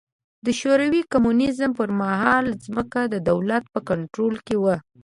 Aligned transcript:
د 0.45 0.47
شوروي 0.59 1.01
کمونېزم 1.11 1.71
پر 1.79 1.89
مهال 2.01 2.45
ځمکه 2.65 3.01
د 3.13 3.15
دولت 3.29 3.63
په 3.73 3.79
کنټرول 3.89 4.35
کې 4.45 4.55
وه. 4.63 4.75